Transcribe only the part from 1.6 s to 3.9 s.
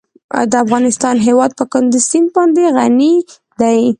کندز سیند باندې غني دی.